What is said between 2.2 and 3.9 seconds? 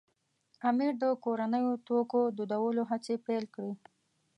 دودولو هڅې پیل کړې.